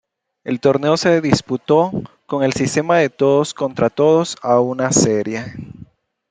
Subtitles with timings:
[0.43, 1.91] El torneo se disputó
[2.25, 5.45] con el sistema de todos contra todos a una serie.